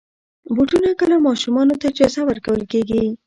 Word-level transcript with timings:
بوټونه 0.55 0.89
کله 0.99 1.15
ماشومانو 1.27 1.75
ته 1.81 1.87
جایزه 1.97 2.21
ورکول 2.25 2.61
کېږي. 2.71 3.03